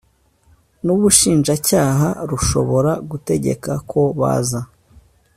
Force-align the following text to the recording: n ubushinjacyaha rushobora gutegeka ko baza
n 0.85 0.87
ubushinjacyaha 0.95 2.07
rushobora 2.29 2.91
gutegeka 3.09 3.71
ko 3.89 4.01
baza 4.19 4.61